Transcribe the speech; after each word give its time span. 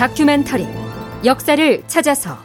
다큐멘터리 0.00 0.66
역사를 1.26 1.82
찾아서. 1.86 2.38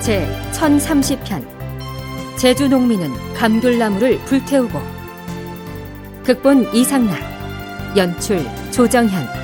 제 0.00 0.26
1030편 0.50 1.46
제주 2.36 2.68
농민은 2.68 3.12
감귤나무를 3.34 4.18
불태우고. 4.24 4.76
극본 6.24 6.74
이상락 6.74 7.16
연출 7.96 8.44
조정현 8.72 9.41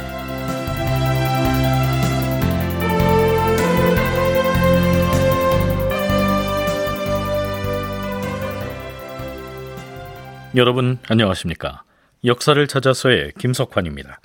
여러분 10.56 10.98
안녕하십니까? 11.08 11.82
역사를 12.24 12.66
찾아서의 12.66 13.32
김석환입니다. 13.38 14.20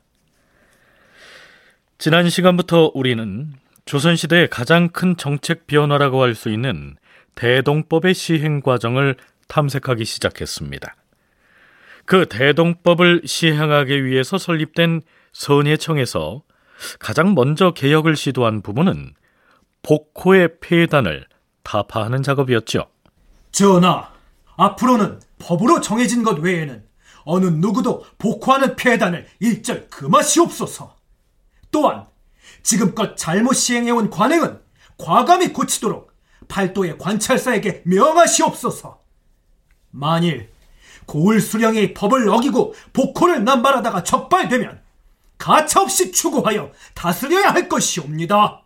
지난 1.98 2.30
시간부터 2.30 2.92
우리는 2.94 3.54
조선시대의 3.86 4.50
가장 4.50 4.90
큰 4.90 5.18
정책 5.18 5.68
변화라고 5.68 6.22
할 6.22 6.34
수 6.36 6.50
있는 6.50 6.96
대동법의 7.36 8.14
시행 8.14 8.62
과정을 8.62 9.16
탐색하기 9.48 10.06
시작했습니다. 10.06 10.96
그 12.06 12.26
대동법을 12.28 13.24
시행하기 13.26 14.06
위해서 14.06 14.38
설립된 14.38 15.02
선예청에서 15.34 16.44
가장 17.00 17.34
먼저 17.34 17.72
개혁을 17.72 18.16
시도한 18.16 18.62
부분은 18.62 19.14
복호의 19.84 20.60
폐단을 20.62 21.26
타파하는 21.64 22.24
작업이었죠. 22.24 22.88
전하, 23.52 24.10
앞으로는 24.56 25.20
법으로 25.44 25.82
정해진 25.82 26.24
것 26.24 26.40
외에는 26.40 26.84
어느 27.26 27.46
누구도 27.48 28.06
복호하는 28.18 28.76
폐단을 28.76 29.28
일절 29.40 29.90
금하시옵소서. 29.90 30.96
또한 31.70 32.06
지금껏 32.62 33.18
잘못 33.18 33.54
시행해온 33.54 34.10
관행은 34.10 34.60
과감히 34.98 35.52
고치도록 35.52 36.14
팔도의 36.48 36.98
관찰사에게 36.98 37.84
명하시옵소서. 37.86 39.02
만일 39.92 40.50
고을 41.06 41.42
수령이 41.42 41.94
법을 41.94 42.30
어기고 42.30 42.74
복호를 42.94 43.44
남발하다가 43.44 44.04
적발되면 44.04 44.82
가차없이 45.38 46.14
추구하여 46.14 46.72
다스려야 46.94 47.52
할 47.52 47.68
것이옵니다. 47.68 48.62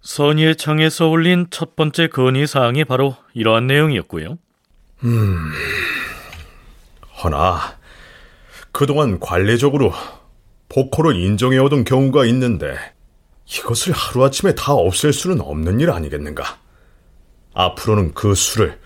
선의청에서 0.00 1.08
올린 1.08 1.46
첫 1.50 1.74
번째 1.74 2.08
건의 2.08 2.46
사항이 2.46 2.84
바로 2.84 3.16
이러한 3.32 3.66
내용이었고요. 3.66 4.38
음... 5.02 5.50
허나 7.22 7.78
그동안 8.72 9.20
관례적으로 9.20 9.92
복호를 10.68 11.16
인정해오던 11.16 11.84
경우가 11.84 12.24
있는데 12.26 12.76
이것을 13.46 13.92
하루아침에 13.92 14.54
다 14.54 14.72
없앨 14.72 15.12
수는 15.12 15.40
없는 15.40 15.80
일 15.80 15.90
아니겠는가? 15.90 16.58
앞으로는 17.54 18.14
그 18.14 18.34
수를 18.34 18.80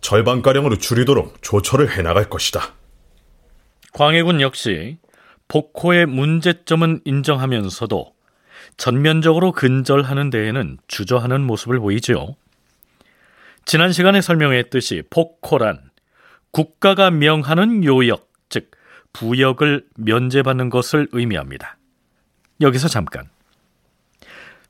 절반가량으로 0.00 0.76
줄이도록 0.76 1.40
조처를 1.40 1.96
해나갈 1.96 2.28
것이다. 2.28 2.74
광해군 3.92 4.40
역시 4.40 4.98
복호의 5.48 6.06
문제점은 6.06 7.00
인정하면서도 7.04 8.12
전면적으로 8.76 9.52
근절하는 9.52 10.28
데에는 10.30 10.78
주저하는 10.86 11.40
모습을 11.42 11.78
보이죠. 11.78 12.36
지난 13.64 13.92
시간에 13.92 14.20
설명했듯이 14.20 15.04
복호란 15.08 15.80
국가가 16.56 17.10
명하는 17.10 17.84
요역, 17.84 18.30
즉 18.48 18.70
부역을 19.12 19.84
면제받는 19.98 20.70
것을 20.70 21.06
의미합니다. 21.12 21.76
여기서 22.62 22.88
잠깐. 22.88 23.28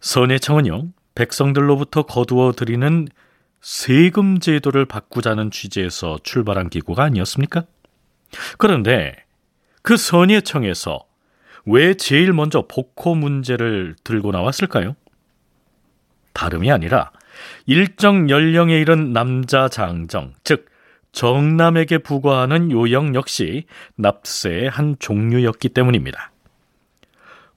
선해청은요, 0.01 0.89
백성들로부터 1.15 2.03
거두어 2.03 2.51
들이는 2.57 3.07
세금 3.61 4.41
제도를 4.41 4.85
바꾸자는 4.87 5.53
취지에서 5.53 6.19
출발한 6.25 6.71
기구가 6.71 7.05
아니었습니까? 7.05 7.63
그런데 8.59 9.15
그 9.83 9.97
선예청에서 9.97 10.99
왜 11.67 11.95
제일 11.95 12.33
먼저 12.33 12.67
복호 12.67 13.15
문제를 13.15 13.95
들고 14.03 14.33
나왔을까요? 14.33 14.97
다름이 16.33 16.73
아니라 16.73 17.13
일정 17.67 18.29
연령에 18.29 18.77
이른 18.77 19.13
남자 19.13 19.69
장정, 19.69 20.35
즉 20.43 20.75
정남에게 21.16 21.97
부과하는 21.97 22.71
요역 22.71 23.15
역시 23.15 23.65
납세의 23.94 24.69
한 24.69 24.97
종류였기 24.99 25.71
때문입니다. 25.71 26.31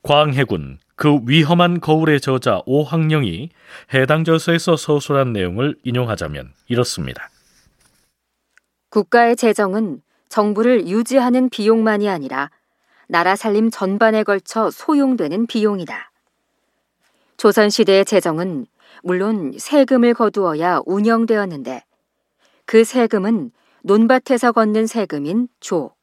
광해군 0.02 0.80
그 0.96 1.20
위험한 1.26 1.82
거울의 1.82 2.22
저자 2.22 2.62
오학령이 2.66 3.50
해당 3.94 4.24
저서에서 4.24 4.78
서술한 4.78 5.34
내용을 5.34 5.76
인용하자면 5.84 6.54
이렇습니다. 6.70 7.30
국가의 8.92 9.36
재정은 9.36 10.02
정부를 10.30 10.88
유지하는 10.88 11.50
비용만이 11.50 12.08
아니라 12.08 12.52
나라 13.10 13.36
살림 13.36 13.70
전반에 13.70 14.24
걸쳐 14.24 14.72
소용되는 14.72 15.48
비용이다. 15.48 16.12
조선시대의 17.36 18.06
재정은 18.06 18.68
물론 19.04 19.52
세금을 19.58 20.14
거두어야 20.14 20.80
운영되었는데 20.86 21.89
그 22.70 22.84
세금은 22.84 23.50
논밭에서 23.82 24.52
걷는 24.52 24.86
세금인 24.86 25.48
조, 25.60 25.96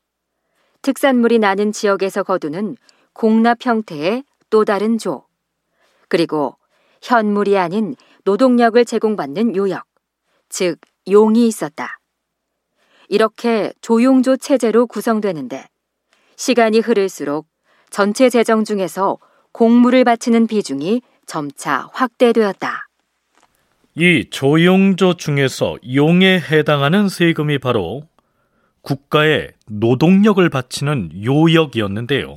특산물이 0.83 1.39
나는 1.39 1.71
지역에서 1.71 2.25
거두는 2.25 2.77
공납 3.13 3.65
형태의 3.65 4.25
또 4.51 4.65
다른 4.65 4.99
조, 4.99 5.29
그리고 6.09 6.57
현물이 7.03 7.57
아닌 7.57 7.95
노동력을 8.25 8.85
제공받는 8.85 9.55
요역, 9.55 9.85
즉 10.49 10.81
용이 11.09 11.47
있었다. 11.47 12.01
이렇게 13.09 13.73
조용조 13.81 14.37
체제로 14.37 14.89
구성되는데 14.89 15.69
시간이 16.35 16.81
흐를수록 16.81 17.47
전체 17.91 18.29
재정 18.29 18.65
중에서 18.65 19.19
공물을 19.53 20.03
바치는 20.03 20.49
비중이 20.49 21.03
점차 21.27 21.89
확대되었다. 21.93 22.86
이 23.99 24.27
조용조 24.29 25.15
중에서 25.15 25.79
용에 25.95 26.39
해당하는 26.39 27.09
세금이 27.09 27.59
바로 27.59 28.03
국가의 28.83 29.53
노동력을 29.67 30.47
바치는 30.51 31.25
요역이었는데요. 31.25 32.37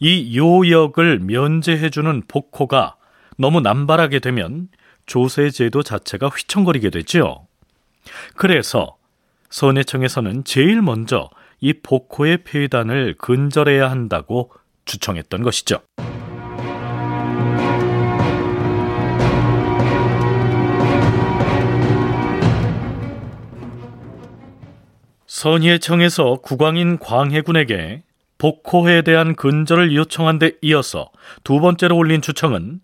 이 0.00 0.36
요역을 0.36 1.20
면제해주는 1.20 2.22
복호가 2.26 2.96
너무 3.38 3.60
남발하게 3.60 4.18
되면 4.18 4.68
조세제도 5.06 5.84
자체가 5.84 6.26
휘청거리게 6.28 6.90
되죠. 6.90 7.46
그래서 8.34 8.96
선해청에서는 9.50 10.42
제일 10.42 10.82
먼저 10.82 11.30
이 11.60 11.74
복호의 11.74 12.38
폐단을 12.42 13.14
근절해야 13.18 13.88
한다고 13.88 14.50
주청했던 14.84 15.44
것이죠. 15.44 15.80
선예청에서 25.42 26.36
국왕인 26.36 27.00
광해군에게 27.00 28.04
복호에 28.38 29.02
대한 29.02 29.34
근절을 29.34 29.92
요청한 29.92 30.38
데 30.38 30.52
이어서 30.62 31.10
두 31.42 31.58
번째로 31.58 31.96
올린 31.96 32.22
추청은 32.22 32.78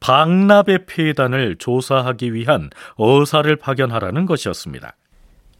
방납의 0.00 0.86
폐단을 0.86 1.54
조사하기 1.60 2.34
위한 2.34 2.70
어사를 2.96 3.54
파견하라는 3.54 4.26
것이었습니다. 4.26 4.96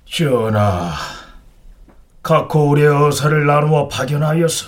전하, 0.05 0.95
각 2.25 2.49
고을의 2.49 2.89
어사를 2.89 3.47
나누어 3.47 3.87
파견하여서 3.87 4.67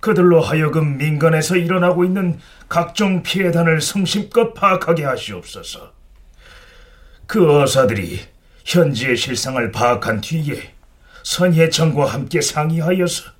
그들로 0.00 0.42
하여금 0.42 0.98
민간에서 0.98 1.56
일어나고 1.56 2.04
있는 2.04 2.38
각종 2.68 3.22
피해단을 3.22 3.80
성심껏 3.80 4.52
파악하게 4.52 5.04
하시옵소서. 5.04 5.92
그 7.26 7.62
어사들이 7.62 8.35
현지의 8.66 9.16
실상을 9.16 9.70
파악한 9.70 10.20
뒤에 10.20 10.74
선예청과 11.22 12.06
함께 12.06 12.40
상의하여서 12.40 13.30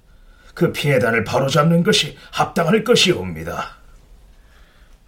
그 0.54 0.72
피해단을 0.72 1.24
바로잡는 1.24 1.82
것이 1.82 2.16
합당할 2.30 2.84
것이옵니다. 2.84 3.76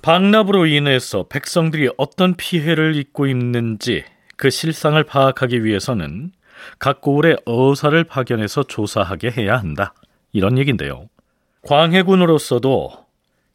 방납으로 0.02 0.66
인해서 0.66 1.26
백성들이 1.28 1.90
어떤 1.96 2.34
피해를 2.34 2.96
입고 2.96 3.26
있는지 3.26 4.04
그 4.36 4.50
실상을 4.50 5.02
파악하기 5.04 5.64
위해서는 5.64 6.32
각 6.78 7.00
고을의 7.00 7.38
어사를 7.46 8.02
파견해서 8.04 8.64
조사하게 8.64 9.30
해야 9.30 9.56
한다. 9.56 9.94
이런 10.32 10.58
얘긴데요. 10.58 11.08
광해군으로서도 11.62 12.92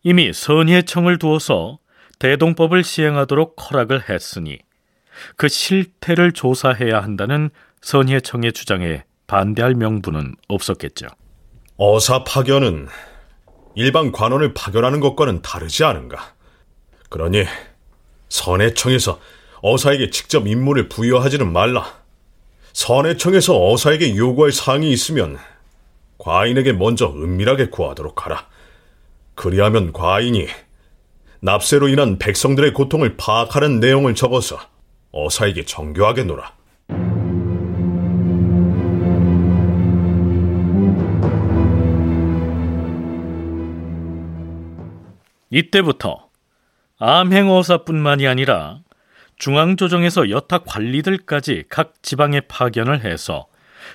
이미 0.03 0.31
선예청을 0.33 1.17
두어서 1.19 1.79
대동법을 2.19 2.83
시행하도록 2.83 3.55
허락을 3.59 4.09
했으니 4.09 4.59
그 5.37 5.47
실태를 5.47 6.31
조사해야 6.31 7.01
한다는 7.01 7.49
선희청의 7.81 8.53
주장에 8.53 9.03
반대할 9.27 9.75
명분은 9.75 10.35
없었겠죠. 10.47 11.07
어사 11.77 12.23
파견은 12.23 12.87
일반 13.75 14.11
관원을 14.11 14.53
파견하는 14.53 14.99
것과는 14.99 15.41
다르지 15.41 15.83
않은가? 15.83 16.33
그러니 17.09 17.45
선해청에서 18.29 19.19
어사에게 19.61 20.09
직접 20.09 20.47
임무를 20.47 20.89
부여하지는 20.89 21.51
말라. 21.51 21.85
선해청에서 22.73 23.71
어사에게 23.71 24.15
요구할 24.15 24.51
사항이 24.51 24.91
있으면 24.91 25.37
과인에게 26.17 26.73
먼저 26.73 27.07
은밀하게 27.07 27.69
구하도록 27.69 28.25
하라. 28.25 28.47
그리하면 29.35 29.93
과인이 29.93 30.47
납세로 31.41 31.87
인한 31.89 32.17
백성들의 32.17 32.73
고통을 32.73 33.17
파악하는 33.17 33.79
내용을 33.79 34.15
적어서 34.15 34.59
어사에게 35.13 35.63
정교하게 35.63 36.23
놓라. 36.23 36.51
이때부터 45.51 46.29
암행어사뿐만이 46.97 48.27
아니라 48.27 48.79
중앙조정에서 49.37 50.31
여타 50.31 50.59
관리들까지 50.59 51.65
각 51.69 51.93
지방에 52.01 52.41
파견을 52.41 53.03
해서 53.03 53.45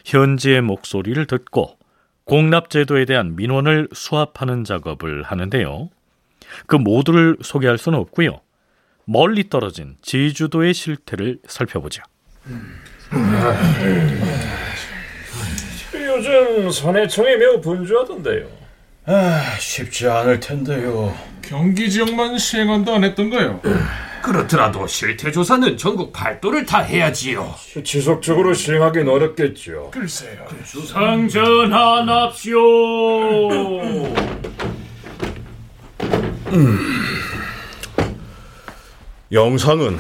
현지의 0.05 0.62
목소리를 0.62 1.26
듣고 1.26 1.79
공납제도에 2.25 3.06
대한 3.06 3.35
민원을 3.35 3.88
수합하는 3.93 4.62
작업을 4.62 5.25
하는데요. 5.25 5.88
그 6.67 6.76
모두를 6.76 7.37
소개할 7.43 7.76
수는 7.76 7.99
없고요. 7.99 8.41
멀리 9.10 9.49
떨어진 9.49 9.96
제주도의 10.02 10.75
실태를 10.75 11.38
살펴보죠. 11.49 12.02
요즘 15.94 16.70
선해청이 16.70 17.37
매우 17.37 17.58
분주하던데요. 17.58 18.46
아, 19.06 19.56
쉽지 19.58 20.06
않을 20.06 20.40
텐데요. 20.40 21.16
경기 21.40 21.90
지역만 21.90 22.37
시행한다 22.37 22.96
안 22.96 23.05
했던가요? 23.05 23.62
그렇더라도 24.22 24.87
실태 24.87 25.32
조사는 25.32 25.78
전국 25.78 26.12
팔도를 26.12 26.66
다 26.66 26.81
해야지요. 26.81 27.55
지속적으로 27.82 28.52
시행하긴 28.52 29.08
어렵겠죠. 29.08 29.90
글쎄요. 29.90 30.46
상전하납시오. 30.64 32.58
영상은 39.31 39.99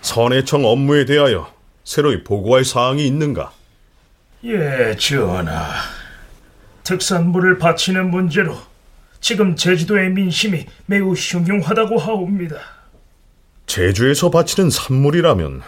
선해청 0.00 0.64
업무에 0.64 1.04
대하여 1.04 1.52
새로이 1.84 2.24
보고할 2.24 2.64
사항이 2.64 3.06
있는가? 3.06 3.52
예, 4.44 4.96
전하. 4.98 5.64
특산물을 6.82 7.58
바치는 7.58 8.10
문제로 8.10 8.58
지금 9.20 9.54
제주도의 9.54 10.10
민심이 10.10 10.66
매우 10.86 11.12
흉흉하다고 11.12 11.98
하옵니다. 11.98 12.56
제주에서 13.66 14.30
바치는 14.30 14.70
산물이라면 14.70 15.62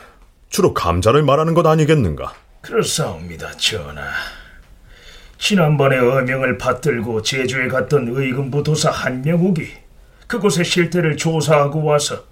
주로 0.49 0.75
감자를 0.75 1.23
말하는 1.23 1.55
것 1.55 1.65
아니겠는가? 1.67 2.35
그렇사옵니다, 2.63 3.53
전하. 3.53 4.03
지난번에 5.39 5.99
어명을 5.99 6.59
받들고 6.59 7.23
제주에 7.23 7.69
갔던 7.69 8.09
의금부 8.09 8.63
도사 8.65 8.91
한명욱이 8.91 9.69
그곳의 10.27 10.65
실태를 10.65 11.17
조사하고 11.17 11.85
와서 11.85 12.32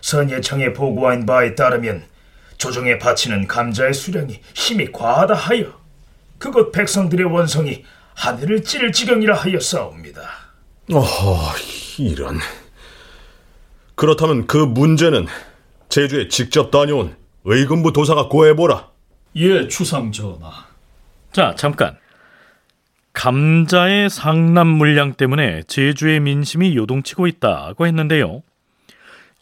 선예청에 0.00 0.72
보고한 0.72 1.26
바에 1.26 1.54
따르면 1.54 2.04
조정에 2.58 2.98
바치는 2.98 3.46
감자의 3.46 3.92
수량이 3.92 4.40
심히 4.54 4.90
과하다 4.90 5.34
하여 5.34 5.80
그곳 6.38 6.72
백성들의 6.72 7.26
원성이 7.26 7.84
하늘을 8.14 8.62
찌를 8.62 8.92
지경이라 8.92 9.36
하였사옵니다. 9.36 10.22
어허, 10.92 11.54
이런. 11.98 12.38
그렇다면 13.94 14.46
그 14.46 14.56
문제는 14.56 15.26
제주에 15.88 16.28
직접 16.28 16.70
다녀온 16.70 17.16
의금부 17.44 17.92
도사가 17.92 18.28
고해보라. 18.28 18.88
예, 19.36 19.68
추상 19.68 20.12
전하. 20.12 20.66
자, 21.32 21.54
잠깐. 21.56 21.96
감자의 23.12 24.10
상납 24.10 24.66
물량 24.66 25.14
때문에 25.14 25.62
제주의 25.66 26.20
민심이 26.20 26.76
요동치고 26.76 27.26
있다고 27.26 27.86
했는데요. 27.86 28.42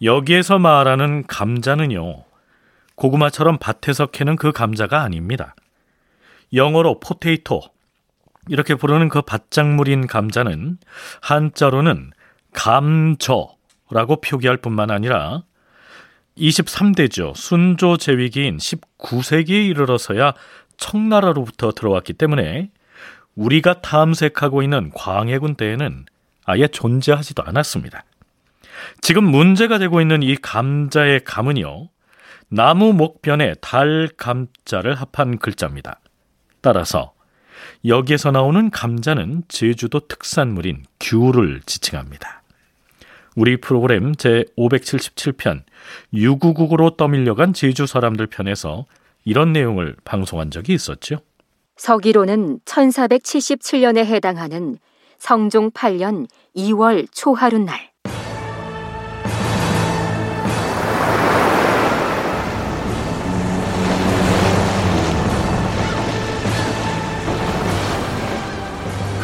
여기에서 0.05 0.59
말하는 0.59 1.27
감자는요. 1.27 2.25
고구마처럼 2.95 3.59
밭에서 3.59 4.07
캐는 4.07 4.37
그 4.37 4.53
감자가 4.53 5.03
아닙니다. 5.03 5.57
영어로 6.53 7.01
포테이토 7.01 7.63
이렇게 8.49 8.75
부르는 8.75 9.09
그 9.09 9.23
밭작물인 9.23 10.07
감자는 10.07 10.77
한자로는 11.23 12.13
감저라고 12.53 14.21
표기할 14.23 14.59
뿐만 14.59 14.91
아니라 14.91 15.43
23대조 16.37 17.35
순조 17.35 17.97
제위기인 17.97 18.59
19세기에 18.59 19.69
이르러서야 19.71 20.35
청나라로부터 20.77 21.73
들어왔기 21.73 22.13
때문에 22.13 22.71
우리가 23.37 23.81
탐색하고 23.81 24.63
있는 24.63 24.91
광해군 24.95 25.55
때에는 25.55 26.05
아예 26.45 26.69
존재하지도 26.69 27.43
않았습니다. 27.43 28.05
지금 29.01 29.25
문제가 29.25 29.79
되고 29.79 30.01
있는 30.01 30.23
이 30.23 30.37
감자의 30.37 31.25
감은요, 31.25 31.89
나무 32.49 32.93
목변에 32.93 33.55
달 33.61 34.09
감자를 34.17 34.95
합한 34.95 35.39
글자입니다. 35.39 36.01
따라서 36.61 37.13
여기에서 37.85 38.31
나오는 38.31 38.71
감자는 38.71 39.43
제주도 39.49 40.01
특산물인 40.01 40.85
귤을 41.01 41.61
지칭합니다. 41.67 42.43
우리 43.37 43.57
프로그램 43.57 44.15
제 44.15 44.45
577편 44.57 45.63
유구국으로 46.13 46.97
떠밀려간 46.97 47.53
제주 47.53 47.87
사람들 47.87 48.27
편에서 48.29 48.87
이런 49.25 49.53
내용을 49.53 49.97
방송한 50.05 50.51
적이 50.51 50.75
있었죠. 50.75 51.17
서기로는 51.77 52.61
1477년에 52.61 54.05
해당하는 54.05 54.77
성종 55.19 55.73
8년 55.73 56.29
2월 56.57 57.09
초하룻날 57.13 57.94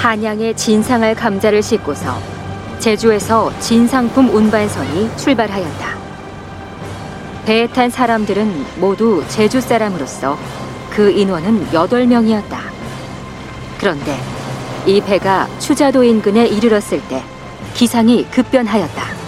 한양에 0.01 0.55
진상할 0.55 1.15
감자를 1.15 1.63
싣고서 1.63 2.17
제주에서 2.79 3.53
진상품 3.61 4.35
운반선이 4.35 5.15
출발하였다. 5.19 5.99
배에 7.45 7.67
탄 7.67 7.91
사람들은 7.91 8.65
모두 8.77 9.23
제주 9.29 9.61
사람으로서 9.61 10.39
그 10.89 11.11
인원은 11.11 11.67
8명이었다. 11.67 12.57
그런데 13.79 14.17
이 14.87 15.03
배가 15.03 15.47
추자도 15.59 16.03
인근에 16.03 16.47
이르렀을 16.47 17.03
때 17.07 17.23
기상이 17.75 18.25
급변하였다. 18.31 19.20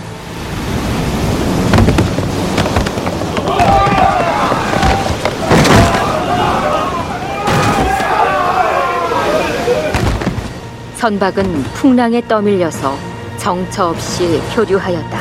선박은 11.02 11.64
풍랑에 11.74 12.28
떠밀려서 12.28 12.96
정처 13.36 13.88
없이 13.88 14.40
표류하였다. 14.54 15.18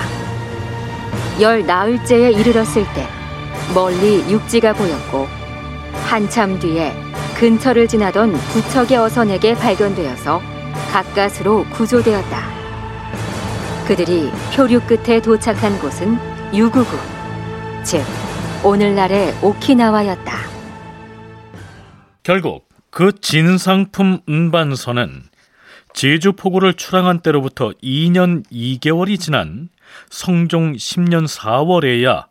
열 1.41 1.65
나흘째에 1.65 2.33
이르렀을 2.33 2.83
때 2.93 3.07
멀리 3.73 4.19
육지가 4.31 4.73
보였고 4.73 5.27
한참 6.05 6.59
뒤에 6.59 6.93
근처를 7.35 7.87
지나던 7.87 8.33
부척의 8.33 8.95
어선에게 8.95 9.55
발견되어서 9.55 10.39
가까스로 10.91 11.65
구조되었다. 11.71 12.43
그들이 13.87 14.29
표류 14.55 14.81
끝에 14.81 15.19
도착한 15.19 15.79
곳은 15.79 16.15
유구구, 16.53 16.95
즉 17.81 18.03
오늘날의 18.63 19.33
오키나와였다. 19.41 20.31
결국 22.21 22.69
그 22.91 23.19
진상품 23.19 24.19
운반선은 24.27 25.30
제주 25.93 26.33
포구를 26.33 26.73
출항한 26.73 27.19
때로부터 27.19 27.71
2년 27.83 28.45
2개월이 28.51 29.19
지난 29.19 29.69
성종 30.09 30.73
10년 30.73 31.27
4월에야 31.27 32.27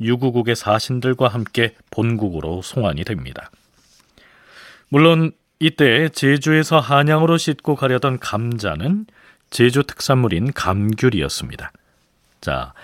유구국의 0.00 0.56
사신들과 0.56 1.28
함께 1.28 1.74
본국으로 1.90 2.62
송환이 2.62 3.04
됩니다. 3.04 3.50
물론 4.88 5.32
이때 5.60 6.08
제주에서 6.08 6.78
한양으로 6.78 7.36
싣고 7.36 7.74
가려던 7.74 8.20
감자는 8.20 9.06
제주 9.50 9.82
특산물인 9.82 10.52
감귤이었습니다. 10.52 11.72
자, 12.40 12.74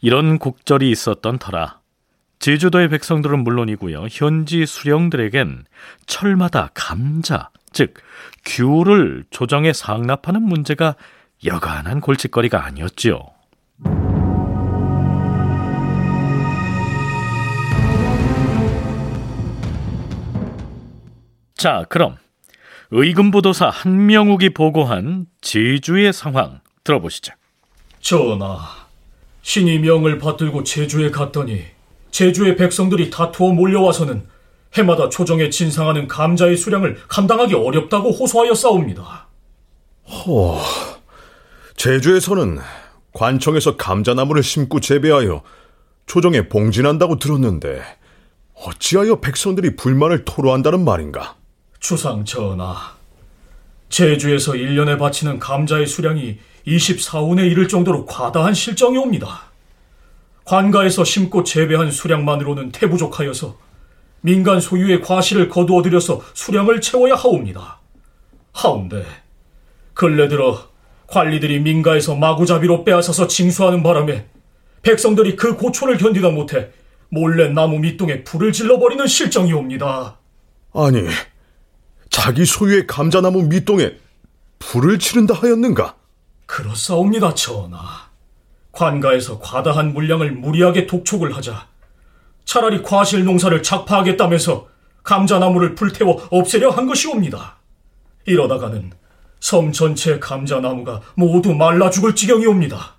이런 0.00 0.38
곡절이 0.38 0.90
있었던 0.90 1.38
터라 1.38 1.80
제주도의 2.38 2.88
백성들은 2.88 3.44
물론이고요. 3.44 4.06
현지 4.10 4.66
수령들에겐 4.66 5.64
철마다 6.06 6.70
감자, 6.74 7.50
즉 7.72 7.94
귤을 8.44 9.24
조정에 9.30 9.72
상납하는 9.72 10.42
문제가 10.42 10.96
여간한 11.44 12.00
골칫거리가 12.00 12.64
아니었지요. 12.64 13.18
자, 21.54 21.84
그럼 21.88 22.16
의금부도사 22.90 23.68
한명욱이 23.70 24.50
보고한 24.50 25.26
제주의 25.40 26.12
상황 26.12 26.60
들어보시죠. 26.84 27.34
전하, 28.00 28.58
신이 29.42 29.78
명을 29.78 30.18
받들고 30.18 30.64
제주에 30.64 31.10
갔더니 31.10 31.62
제주의 32.10 32.56
백성들이 32.56 33.10
다투어 33.10 33.52
몰려와서는 33.52 34.26
해마다 34.74 35.08
초정에 35.08 35.50
진상하는 35.50 36.08
감자의 36.08 36.56
수량을 36.56 36.98
감당하기 37.08 37.54
어렵다고 37.54 38.10
호소하여 38.10 38.54
싸웁니다. 38.54 39.28
허, 40.08 40.58
제주에서는 41.76 42.58
관청에서 43.12 43.76
감자나무를 43.76 44.42
심고 44.42 44.80
재배하여 44.80 45.42
초정에 46.06 46.48
봉진한다고 46.48 47.18
들었는데 47.18 47.82
어찌하여 48.54 49.20
백성들이 49.20 49.76
불만을 49.76 50.24
토로한다는 50.24 50.84
말인가? 50.84 51.36
주상 51.80 52.24
전하, 52.24 52.94
제주에서 53.88 54.52
1년에 54.52 54.98
바치는 54.98 55.38
감자의 55.38 55.86
수량이 55.86 56.38
24운에 56.66 57.50
이를 57.50 57.68
정도로 57.68 58.06
과다한 58.06 58.54
실정이 58.54 58.96
옵니다. 58.96 59.42
관가에서 60.44 61.04
심고 61.04 61.44
재배한 61.44 61.90
수량만으로는 61.90 62.72
태부족하여서 62.72 63.56
민간 64.22 64.60
소유의 64.60 65.02
과실을 65.02 65.48
거두어 65.48 65.82
들여서 65.82 66.22
수량을 66.32 66.80
채워야 66.80 67.14
하옵니다. 67.14 67.80
하운데 68.52 69.04
근래 69.94 70.28
들어 70.28 70.58
관리들이 71.08 71.60
민가에서 71.60 72.14
마구잡이로 72.14 72.84
빼앗아서 72.84 73.26
징수하는 73.26 73.82
바람에 73.82 74.26
백성들이 74.82 75.36
그 75.36 75.56
고초를 75.56 75.98
견디다 75.98 76.30
못해 76.30 76.70
몰래 77.10 77.48
나무 77.48 77.78
밑동에 77.78 78.24
불을 78.24 78.52
질러버리는 78.52 79.06
실정이 79.06 79.52
옵니다. 79.52 80.18
아니, 80.72 81.06
자기 82.08 82.46
소유의 82.46 82.86
감자나무 82.86 83.42
밑동에 83.42 83.92
불을 84.58 84.98
지른다 84.98 85.34
하였는가? 85.34 85.96
그렇사옵니다, 86.46 87.34
전하. 87.34 88.10
관가에서 88.72 89.38
과다한 89.40 89.92
물량을 89.92 90.32
무리하게 90.32 90.86
독촉을 90.86 91.36
하자 91.36 91.66
차라리 92.44 92.82
과실 92.82 93.24
농사를 93.24 93.62
착파하겠다면서 93.62 94.68
감자나무를 95.02 95.74
불태워 95.74 96.28
없애려 96.30 96.70
한 96.70 96.86
것이옵니다. 96.86 97.56
이러다가는 98.26 98.92
섬 99.40 99.72
전체 99.72 100.18
감자나무가 100.20 101.00
모두 101.14 101.54
말라 101.54 101.90
죽을 101.90 102.14
지경이옵니다. 102.14 102.94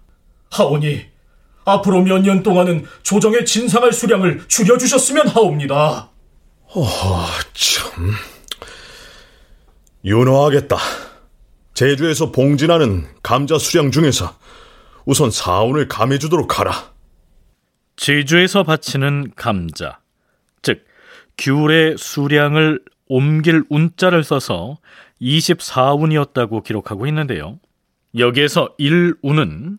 하오니 0.51 1.05
앞으로 1.65 2.01
몇 2.01 2.19
년 2.19 2.43
동안은 2.43 2.85
조정에 3.03 3.45
진상할 3.45 3.93
수량을 3.93 4.43
줄여주셨으면 4.47 5.29
하옵니다. 5.29 6.09
어, 6.75 7.25
참. 7.53 8.11
윤호하겠다. 10.03 10.77
제주에서 11.73 12.31
봉진하는 12.31 13.07
감자 13.23 13.57
수량 13.57 13.91
중에서 13.91 14.35
우선 15.05 15.31
사운을 15.31 15.87
감해주도록 15.87 16.59
하라. 16.59 16.92
제주에서 17.95 18.63
바치는 18.63 19.33
감자, 19.35 19.99
즉 20.61 20.85
귤의 21.37 21.97
수량을 21.97 22.81
옮길 23.07 23.63
운자를 23.69 24.23
써서 24.23 24.77
24운이었다고 25.21 26.63
기록하고 26.63 27.07
있는데요. 27.07 27.59
여기에서 28.17 28.75
1운은 28.79 29.77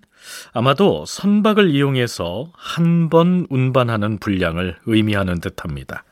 아마도 0.52 1.04
선박을 1.06 1.70
이용해서 1.70 2.50
한 2.54 3.08
번 3.10 3.46
운반하는 3.50 4.18
분량을 4.18 4.78
의미하는 4.86 5.40
듯합니다. 5.40 6.04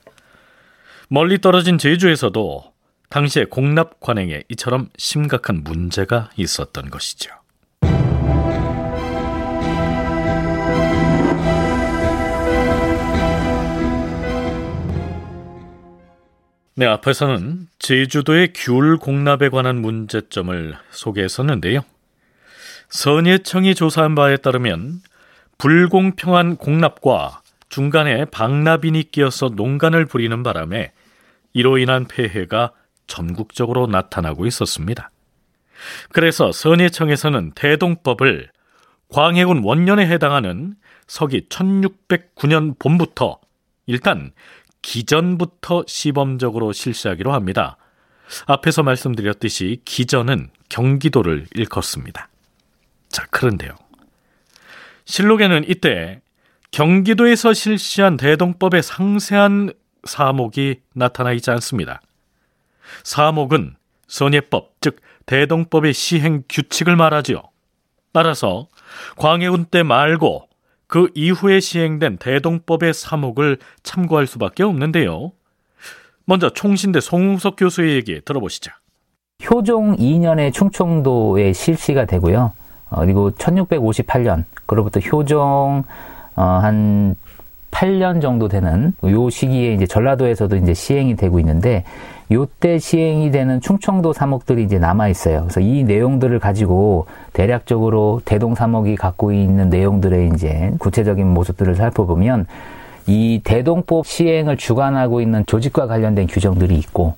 멀리 1.08 1.40
떨어진 1.40 1.78
제주에서도 1.78 2.72
당시의 3.08 3.46
공납 3.46 4.00
관행에 4.00 4.42
이처럼 4.50 4.88
심각한 4.96 5.62
문제가 5.64 6.30
있었던 6.36 6.90
것이죠. 6.90 7.30
네, 16.82 16.86
앞에서는 16.88 17.68
제주도의 17.78 18.52
귤 18.56 18.96
공납에 18.96 19.50
관한 19.50 19.80
문제점을 19.80 20.76
소개했었는데요. 20.90 21.82
선예청이 22.88 23.76
조사한 23.76 24.16
바에 24.16 24.36
따르면 24.36 25.00
불공평한 25.58 26.56
공납과 26.56 27.42
중간에 27.68 28.24
방납인이 28.24 29.12
끼어서 29.12 29.50
농간을 29.50 30.06
부리는 30.06 30.42
바람에 30.42 30.90
이로 31.52 31.78
인한 31.78 32.08
폐해가 32.08 32.72
전국적으로 33.06 33.86
나타나고 33.86 34.44
있었습니다. 34.46 35.12
그래서 36.10 36.50
선예청에서는 36.50 37.52
대동법을 37.54 38.50
광해군 39.08 39.62
원년에 39.62 40.08
해당하는 40.08 40.74
서기 41.06 41.46
1609년 41.48 42.76
봄부터 42.80 43.38
일단 43.86 44.32
기전부터 44.82 45.84
시범적으로 45.86 46.72
실시하기로 46.72 47.32
합니다. 47.32 47.76
앞에서 48.46 48.82
말씀드렸듯이 48.82 49.80
기전은 49.84 50.50
경기도를 50.68 51.46
일컫습니다. 51.54 52.28
자, 53.08 53.26
그런데요. 53.30 53.74
실록에는 55.04 55.64
이때 55.68 56.20
경기도에서 56.70 57.52
실시한 57.52 58.16
대동법의 58.16 58.82
상세한 58.82 59.72
사목이 60.04 60.80
나타나 60.94 61.32
있지 61.32 61.50
않습니다. 61.50 62.00
사목은 63.04 63.76
선예법, 64.08 64.74
즉 64.80 65.00
대동법의 65.26 65.92
시행 65.92 66.42
규칙을 66.48 66.96
말하지요. 66.96 67.42
따라서 68.12 68.68
광해군 69.16 69.66
때 69.66 69.82
말고 69.82 70.48
그 70.92 71.08
이후에 71.14 71.58
시행된 71.60 72.18
대동법의 72.18 72.92
사목을 72.92 73.56
참고할 73.82 74.26
수밖에 74.26 74.62
없는데요. 74.62 75.32
먼저 76.26 76.50
총신대 76.50 77.00
송웅석 77.00 77.56
교수의 77.56 77.94
얘기 77.94 78.20
들어보시죠. 78.22 78.72
효종 79.50 79.96
2년에 79.96 80.52
충청도에 80.52 81.54
실시가 81.54 82.04
되고요. 82.04 82.52
어, 82.90 83.00
그리고 83.00 83.30
1658년 83.30 84.44
그로부터 84.66 85.00
효종 85.00 85.84
어, 86.36 86.42
한 86.42 87.16
8년 87.82 88.22
정도 88.22 88.46
되는 88.46 88.94
요 89.04 89.28
시기에 89.28 89.74
이제 89.74 89.86
전라도에서도 89.88 90.54
이제 90.54 90.72
시행이 90.72 91.16
되고 91.16 91.40
있는데 91.40 91.82
요때 92.30 92.78
시행이 92.78 93.32
되는 93.32 93.60
충청도 93.60 94.12
사목들이 94.12 94.62
이제 94.62 94.78
남아 94.78 95.08
있어요. 95.08 95.40
그래서 95.40 95.58
이 95.58 95.82
내용들을 95.82 96.38
가지고 96.38 97.06
대략적으로 97.32 98.22
대동 98.24 98.54
사목이 98.54 98.94
갖고 98.94 99.32
있는 99.32 99.68
내용들의 99.68 100.30
이제 100.32 100.70
구체적인 100.78 101.26
모습들을 101.26 101.74
살펴보면 101.74 102.46
이 103.08 103.40
대동법 103.42 104.06
시행을 104.06 104.56
주관하고 104.58 105.20
있는 105.20 105.44
조직과 105.46 105.88
관련된 105.88 106.28
규정들이 106.28 106.76
있고 106.76 107.16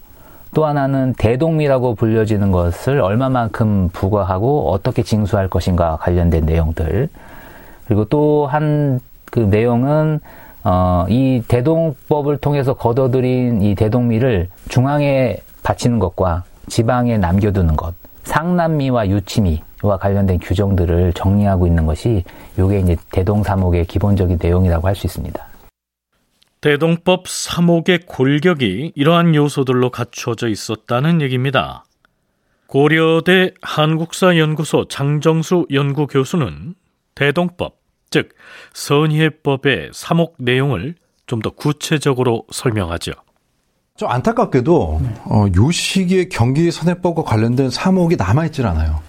또 0.54 0.64
하나는 0.64 1.12
대동미라고 1.18 1.94
불려지는 1.94 2.52
것을 2.52 3.00
얼마만큼 3.00 3.90
부과하고 3.92 4.71
어떻게 4.71 5.02
징수할 5.02 5.49
것인가 5.49 5.99
관련된 6.00 6.47
내용들 6.47 7.11
그리고 7.87 8.06
또 8.06 8.47
한 8.47 9.00
그 9.35 9.40
내용은 9.40 10.21
어, 10.64 11.04
이 11.09 11.42
대동법을 11.47 12.38
통해서 12.38 12.75
거둬들인 12.75 13.62
이 13.62 13.75
대동미를 13.75 14.49
중앙에 14.68 15.37
바치는 15.62 15.99
것과 15.99 16.44
지방에 16.68 17.18
남겨두는 17.18 17.76
것, 17.76 17.94
상남미와 18.25 19.09
유치미와 19.09 19.99
관련된 20.00 20.38
규정들을 20.40 21.12
정리하고 21.12 21.66
있는 21.66 21.85
것이 21.85 22.25
이게 22.59 22.80
이제 22.80 22.97
대동 23.12 23.42
사목의 23.42 23.85
기본적인 23.85 24.38
내용이라고 24.40 24.88
할 24.88 24.94
수 24.94 25.06
있습니다. 25.06 25.47
대동법 26.62 27.25
3목의 27.25 28.06
골격이 28.06 28.92
이러한 28.94 29.35
요소들로 29.35 29.90
갖추어져 29.90 30.49
있었다는 30.49 31.21
얘기입니다. 31.21 31.85
고려대 32.66 33.52
한국사연구소 33.61 34.88
장정수 34.88 35.66
연구교수는 35.71 36.75
대동법, 37.14 37.76
즉 38.14 38.30
선예법의 38.75 39.90
3목 39.92 40.35
내용을 40.38 40.94
좀 41.26 41.40
더 41.42 41.50
구체적으로 41.50 42.44
설명하죠. 42.52 43.12
좀 43.97 44.09
안타깝게도 44.11 45.00
어, 45.25 45.47
요 45.56 45.71
시기에 45.71 46.26
경기 46.26 46.71
선해법과 46.71 47.23
관련된 47.25 47.68
3목이 47.71 48.16
남아있질 48.18 48.66
않아요. 48.66 49.00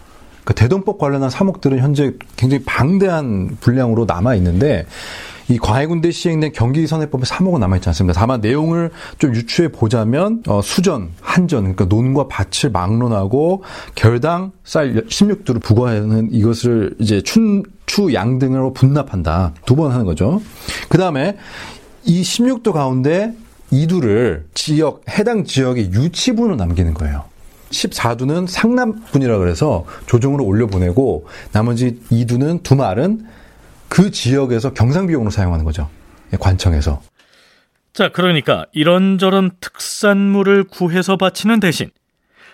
그러니까 0.43 0.53
대동법 0.53 0.97
관련한 0.97 1.29
사목들은 1.29 1.79
현재 1.79 2.13
굉장히 2.37 2.63
방대한 2.63 3.57
분량으로 3.59 4.05
남아 4.05 4.35
있는데 4.35 4.85
이 5.47 5.57
광해군대 5.59 6.11
시행된 6.11 6.53
경기선해법에 6.53 7.25
사목은 7.25 7.59
남아있지 7.59 7.87
않습니다. 7.89 8.19
다만 8.19 8.41
내용을 8.41 8.89
좀 9.19 9.35
유추해 9.35 9.67
보자면 9.67 10.41
어, 10.47 10.61
수전, 10.61 11.09
한전, 11.21 11.61
그러니까 11.75 11.85
논과 11.85 12.27
밭을 12.27 12.71
막론하고 12.71 13.63
결당 13.93 14.51
쌀 14.63 15.05
16두를 15.05 15.61
부과하는 15.61 16.29
이것을 16.31 16.95
이제 16.99 17.21
춘, 17.21 17.63
추, 17.85 18.13
양 18.13 18.39
등으로 18.39 18.73
분납한다. 18.73 19.53
두 19.65 19.75
번 19.75 19.91
하는 19.91 20.05
거죠. 20.05 20.41
그 20.89 20.97
다음에 20.97 21.37
이 22.05 22.21
16도 22.21 22.71
가운데 22.71 23.33
이두를 23.71 24.45
지역, 24.53 25.03
해당 25.09 25.43
지역의 25.43 25.91
유치분으로 25.91 26.55
남기는 26.55 26.93
거예요. 26.93 27.23
14두는 27.71 28.47
상납분이라 28.47 29.37
그래서 29.37 29.85
조정으로 30.05 30.45
올려보내고 30.45 31.25
나머지 31.51 31.99
2두는 32.11 32.63
두 32.63 32.75
말은 32.75 33.25
그 33.95 34.11
지역에서 34.11 34.73
경상비용으로 34.73 35.31
사용하는 35.31 35.63
거죠. 35.63 35.89
예, 36.33 36.37
관청에서. 36.37 37.01
자, 37.93 38.09
그러니까 38.09 38.65
이런저런 38.73 39.51
특산물을 39.61 40.65
구해서 40.65 41.15
바치는 41.15 41.61
대신 41.61 41.89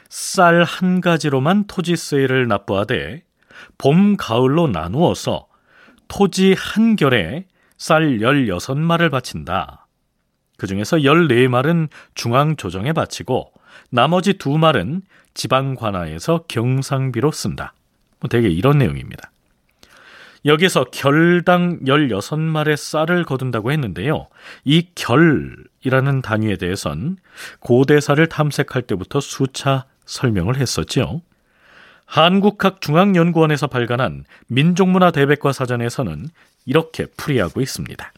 쌀 0.08 0.64
한 0.64 1.02
가지로만 1.02 1.66
토지세를 1.66 2.48
납부하되 2.48 3.24
봄, 3.80 4.18
가을로 4.18 4.68
나누어서 4.68 5.48
토지 6.08 6.54
한 6.56 6.96
결에 6.96 7.48
쌀 7.76 8.20
16말을 8.20 9.10
바친다. 9.10 9.88
그 10.60 10.68
중에서 10.68 10.98
14말은 10.98 11.90
중앙조정에 12.14 12.94
바치고 12.94 13.52
나머지 13.90 14.34
두 14.34 14.60
말은 14.60 15.02
지방관하에서 15.34 16.44
경상비로 16.48 17.32
쓴다. 17.32 17.74
뭐 18.20 18.30
되게 18.30 18.48
이런 18.48 18.78
내용입니다. 18.78 19.32
여기서 20.46 20.86
결당 20.86 21.80
16말의 21.82 22.76
쌀을 22.76 23.26
거둔다고 23.26 23.72
했는데요. 23.72 24.28
이 24.64 24.88
결이라는 24.96 26.22
단위에 26.22 26.58
대해선 26.58 27.18
고대사를 27.60 28.26
탐색할 28.28 28.84
때부터 28.84 29.20
수차 29.20 29.86
설명을 30.06 30.58
했었지요. 30.58 31.22
한국학중앙연구원에서 32.06 33.68
발간한 33.68 34.26
민족문화 34.48 35.12
대백과 35.12 35.54
사전에서는 35.54 36.28
이렇게 36.66 37.06
풀이하고 37.06 37.62
있습니다. 37.62 38.12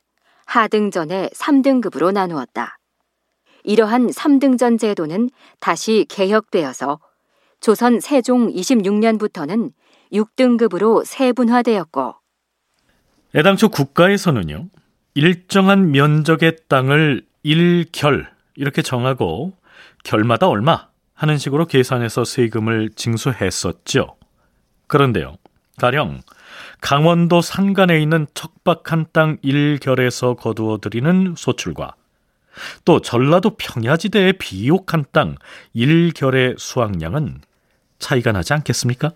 하등전의 0.45 1.31
3등급으로 1.31 2.11
나누었다. 2.11 2.81
이러한 3.63 4.09
3등전 4.09 4.81
제도는 4.81 5.31
다시 5.61 6.05
개혁되어서 6.09 6.99
조선 7.61 8.01
세종 8.01 8.53
26년부터는 8.53 9.71
6등급으로 10.13 11.05
세분화되었고 11.05 12.15
애당초 13.35 13.69
국가에서는요. 13.69 14.69
일정한 15.15 15.91
면적의 15.91 16.57
땅을 16.69 17.27
일결 17.43 18.31
이렇게 18.55 18.83
정하고 18.83 19.53
결마다 20.05 20.49
얼마 20.49 20.89
하는 21.15 21.37
식으로 21.37 21.67
계산해서 21.67 22.25
세금을 22.25 22.91
징수했었죠. 22.95 24.17
그런데요. 24.87 25.37
가령 25.79 26.21
강원도 26.81 27.41
산간에 27.41 28.01
있는 28.01 28.27
척박한 28.35 29.07
땅 29.13 29.39
일결에서 29.43 30.35
거두어 30.35 30.79
들이는 30.79 31.35
소출과 31.37 31.95
또 32.85 33.01
전라도 33.01 33.57
평야지대의 33.57 34.35
비옥한 34.35 35.05
땅 35.13 35.37
일결의 35.75 36.55
수확량은 36.59 37.41
차이가 37.99 38.33
나지 38.33 38.53
않겠습니까? 38.53 39.13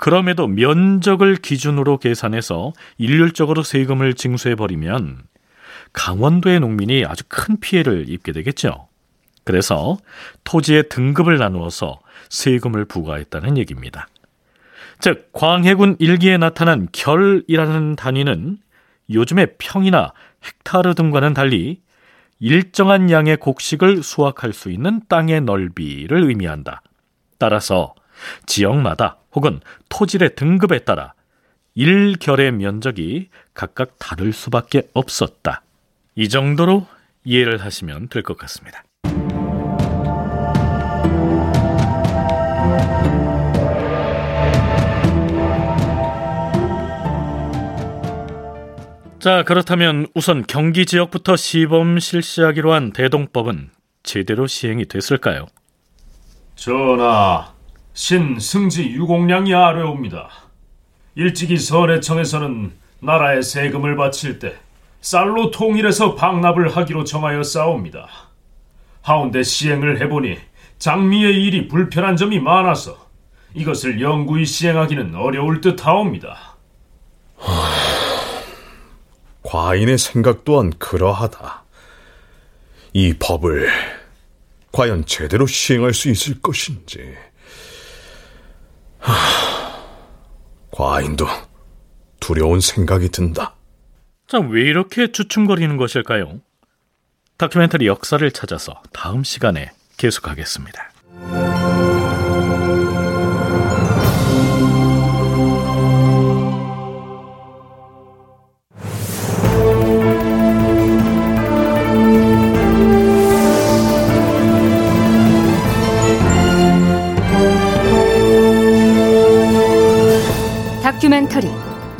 그럼에도 0.00 0.46
면적을 0.46 1.36
기준으로 1.36 1.98
계산해서 1.98 2.72
일률적으로 2.96 3.62
세금을 3.62 4.14
징수해 4.14 4.54
버리면 4.54 5.18
강원도의 5.92 6.60
농민이 6.60 7.04
아주 7.04 7.22
큰 7.28 7.60
피해를 7.60 8.08
입게 8.08 8.32
되겠죠. 8.32 8.88
그래서 9.44 9.98
토지의 10.44 10.88
등급을 10.88 11.36
나누어서 11.36 12.00
세금을 12.30 12.86
부과했다는 12.86 13.58
얘기입니다. 13.58 14.08
즉, 15.00 15.28
광해군 15.34 15.96
일기에 15.98 16.38
나타난 16.38 16.88
결이라는 16.92 17.96
단위는 17.96 18.56
요즘의 19.12 19.56
평이나 19.58 20.14
헥타르 20.64 20.94
등과는 20.94 21.34
달리 21.34 21.82
일정한 22.38 23.10
양의 23.10 23.36
곡식을 23.36 24.02
수확할 24.02 24.54
수 24.54 24.70
있는 24.70 25.02
땅의 25.10 25.42
넓이를 25.42 26.22
의미한다. 26.22 26.80
따라서 27.36 27.94
지역마다 28.46 29.19
혹은 29.34 29.60
토질의 29.88 30.34
등급에 30.34 30.80
따라 30.80 31.14
일결의 31.74 32.52
면적이 32.52 33.28
각각 33.54 33.98
다를 33.98 34.32
수밖에 34.32 34.88
없었다. 34.92 35.62
이 36.16 36.28
정도로 36.28 36.86
이해를 37.24 37.58
하시면 37.58 38.08
될 38.08 38.22
것 38.22 38.36
같습니다. 38.38 38.82
자, 49.18 49.42
그렇다면 49.42 50.06
우선 50.14 50.44
경기 50.46 50.86
지역부터 50.86 51.36
시범 51.36 51.98
실시하기로 51.98 52.72
한 52.72 52.92
대동법은 52.92 53.68
제대로 54.02 54.46
시행이 54.46 54.86
됐을까요? 54.86 55.46
전하, 56.56 57.52
신 57.92 58.38
승지 58.38 58.84
유공량이 58.84 59.54
아뢰옵니다. 59.54 60.28
일찍이 61.14 61.58
선해청에서는 61.58 62.72
나라에 63.00 63.42
세금을 63.42 63.96
바칠 63.96 64.38
때 64.38 64.54
쌀로 65.00 65.50
통일해서 65.50 66.14
방납을 66.14 66.76
하기로 66.76 67.04
정하여 67.04 67.42
싸웁니다. 67.42 68.08
하운데 69.02 69.42
시행을 69.42 70.00
해보니 70.00 70.38
장미의 70.78 71.44
일이 71.44 71.68
불편한 71.68 72.16
점이 72.16 72.38
많아서 72.40 73.08
이것을 73.54 74.00
영구히 74.00 74.46
시행하기는 74.46 75.14
어려울 75.14 75.60
듯 75.60 75.84
하옵니다. 75.84 76.56
과인의 79.42 79.98
생각 79.98 80.44
또한 80.44 80.72
그러하다. 80.78 81.64
이 82.92 83.14
법을 83.18 83.68
과연 84.72 85.06
제대로 85.06 85.46
시행할 85.46 85.94
수 85.94 86.08
있을 86.08 86.40
것인지. 86.40 87.14
하, 89.00 89.14
과인도 90.70 91.26
두려운 92.20 92.60
생각이 92.60 93.08
든다. 93.08 93.54
자, 94.28 94.38
왜 94.38 94.62
이렇게 94.62 95.10
주춤거리는 95.10 95.76
것일까요? 95.76 96.40
다큐멘터리 97.36 97.86
역사를 97.86 98.30
찾아서 98.30 98.80
다음 98.92 99.24
시간에 99.24 99.72
계속하겠습니다. 99.96 100.90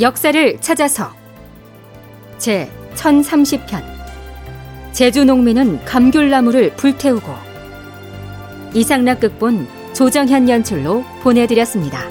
역사를 0.00 0.58
찾아서 0.60 1.12
제 2.38 2.70
1030편 2.94 3.82
제주 4.92 5.24
농민은 5.24 5.84
감귤나무를 5.84 6.74
불태우고 6.76 7.32
이상락 8.72 9.20
극본 9.20 9.68
조정현 9.92 10.48
연출로 10.48 11.04
보내드렸습니다. 11.22 12.09